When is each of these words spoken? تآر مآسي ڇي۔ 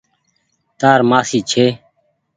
تآر 0.79 0.99
مآسي 1.09 1.39
ڇي۔ 1.49 1.65